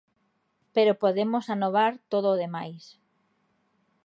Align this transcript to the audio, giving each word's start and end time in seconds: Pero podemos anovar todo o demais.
Pero 0.75 0.99
podemos 1.03 1.45
anovar 1.55 1.91
todo 2.11 2.27
o 2.33 2.39
demais. 2.43 2.83